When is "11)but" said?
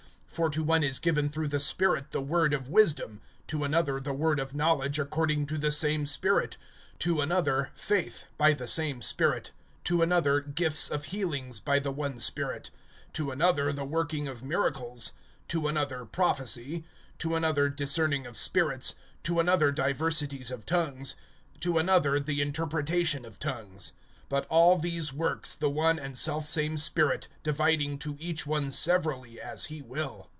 24.31-24.45